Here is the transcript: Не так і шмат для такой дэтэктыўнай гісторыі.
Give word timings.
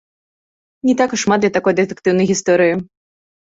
Не 0.89 0.95
так 1.01 1.09
і 1.17 1.19
шмат 1.25 1.39
для 1.45 1.53
такой 1.59 1.73
дэтэктыўнай 1.83 2.25
гісторыі. 2.35 2.73